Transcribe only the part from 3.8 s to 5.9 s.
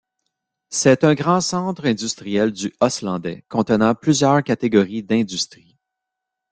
plusieurs catégories d'industries.